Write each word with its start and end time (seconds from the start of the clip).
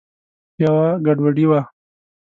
یوه 0.63 0.87
ګډوډي 1.05 1.43
وه. 1.49 1.61